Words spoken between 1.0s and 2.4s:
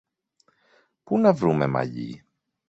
Πού να βρούμε μαλλί;